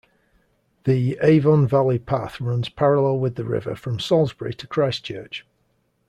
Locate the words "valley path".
1.67-2.41